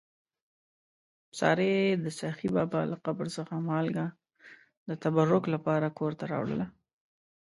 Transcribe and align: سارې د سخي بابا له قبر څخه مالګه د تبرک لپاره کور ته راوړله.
سارې 1.39 1.71
د 2.03 2.05
سخي 2.19 2.49
بابا 2.55 2.81
له 2.91 2.97
قبر 3.05 3.25
څخه 3.37 3.53
مالګه 3.69 4.05
د 4.87 4.89
تبرک 5.03 5.43
لپاره 5.53 5.87
کور 5.99 6.11
ته 6.19 6.25
راوړله. 6.31 6.67